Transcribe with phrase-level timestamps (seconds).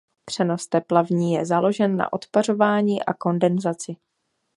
[0.25, 3.95] Přenos tepla v ní je založen na odpařování a kondenzaci.